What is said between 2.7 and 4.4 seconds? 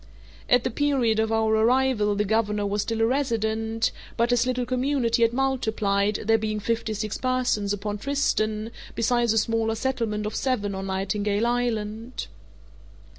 still a resident, but